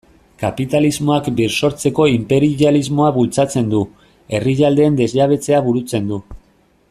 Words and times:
Kapitalismoak 0.43 1.27
birsortzeko 1.39 2.07
inperialismoa 2.13 3.11
bultzatzen 3.19 3.69
du, 3.75 3.83
herrialdeen 4.39 4.99
desjabetzea 5.03 5.61
burutzen 5.69 6.11
du... 6.13 6.23